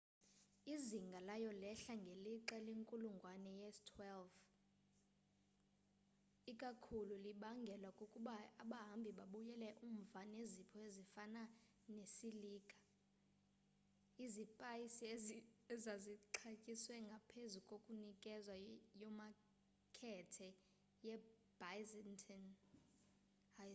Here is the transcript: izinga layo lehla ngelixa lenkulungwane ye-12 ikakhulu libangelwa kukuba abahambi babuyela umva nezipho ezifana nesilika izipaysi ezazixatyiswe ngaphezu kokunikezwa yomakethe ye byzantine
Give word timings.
izinga 0.73 1.19
layo 1.27 1.51
lehla 1.63 1.93
ngelixa 2.03 2.57
lenkulungwane 2.67 3.51
ye-12 3.61 4.01
ikakhulu 6.51 7.13
libangelwa 7.25 7.89
kukuba 7.99 8.33
abahambi 8.63 9.09
babuyela 9.19 9.69
umva 9.87 10.21
nezipho 10.33 10.77
ezifana 10.87 11.41
nesilika 11.95 12.77
izipaysi 14.25 15.03
ezazixatyiswe 15.73 16.95
ngaphezu 17.07 17.59
kokunikezwa 17.69 18.55
yomakethe 19.01 20.49
ye 21.07 21.15
byzantine 21.59 22.53